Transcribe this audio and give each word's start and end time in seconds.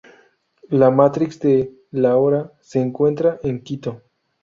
La 0.79 0.89
matriz 0.89 1.37
de 1.41 1.71
"La 1.91 2.17
Hora" 2.17 2.53
se 2.59 2.79
encuentra 2.81 3.39
en 3.43 3.61
Quito. 3.61 4.01